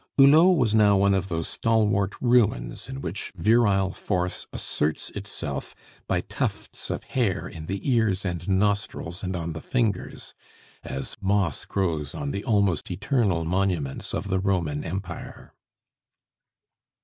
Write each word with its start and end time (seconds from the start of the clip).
Hulot 0.17 0.57
was 0.57 0.73
now 0.73 0.97
one 0.97 1.13
of 1.13 1.29
those 1.29 1.47
stalwart 1.47 2.15
ruins 2.19 2.89
in 2.89 3.01
which 3.01 3.31
virile 3.35 3.91
force 3.93 4.47
asserts 4.51 5.11
itself 5.11 5.75
by 6.07 6.21
tufts 6.21 6.89
of 6.89 7.03
hair 7.03 7.47
in 7.47 7.67
the 7.67 7.87
ears 7.87 8.25
and 8.25 8.49
nostrils 8.49 9.21
and 9.21 9.35
on 9.35 9.53
the 9.53 9.61
fingers, 9.61 10.33
as 10.81 11.15
moss 11.21 11.65
grows 11.65 12.15
on 12.15 12.31
the 12.31 12.43
almost 12.43 12.89
eternal 12.89 13.45
monuments 13.45 14.11
of 14.11 14.29
the 14.29 14.39
Roman 14.39 14.83
Empire. 14.83 15.53